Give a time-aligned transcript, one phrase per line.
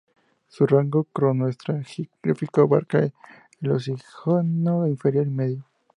[0.47, 5.65] Su rango cronoestratigráfico abarca el Oligoceno inferior y medio.